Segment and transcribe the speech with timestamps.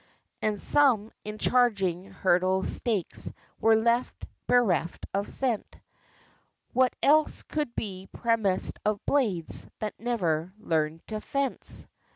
[0.41, 5.63] And some, in charging hurdle stakes, Were left bereft of sense
[6.73, 11.85] What else could be premised of blades That never learned to fence?